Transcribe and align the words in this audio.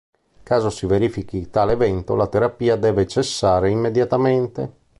In 0.37 0.41
caso 0.41 0.71
si 0.71 0.87
verifichi 0.87 1.51
tale 1.51 1.73
evento 1.73 2.15
la 2.15 2.25
terapia 2.25 2.75
deve 2.75 3.05
cessare 3.05 3.69
immediatamente. 3.69 4.77